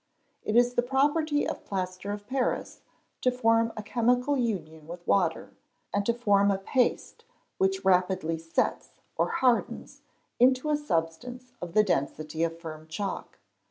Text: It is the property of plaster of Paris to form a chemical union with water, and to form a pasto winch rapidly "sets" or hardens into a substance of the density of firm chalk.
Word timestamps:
It 0.41 0.55
is 0.55 0.73
the 0.73 0.81
property 0.81 1.47
of 1.47 1.63
plaster 1.63 2.11
of 2.11 2.25
Paris 2.25 2.81
to 3.21 3.29
form 3.29 3.71
a 3.77 3.83
chemical 3.83 4.35
union 4.35 4.87
with 4.87 5.05
water, 5.05 5.53
and 5.93 6.03
to 6.07 6.13
form 6.15 6.49
a 6.49 6.57
pasto 6.57 7.23
winch 7.59 7.85
rapidly 7.85 8.39
"sets" 8.39 8.93
or 9.15 9.29
hardens 9.29 10.01
into 10.39 10.71
a 10.71 10.75
substance 10.75 11.51
of 11.61 11.73
the 11.75 11.83
density 11.83 12.41
of 12.43 12.57
firm 12.57 12.87
chalk. 12.87 13.37